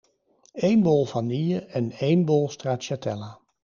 [0.67, 3.39] Één bol vanille en één bol stracciatella.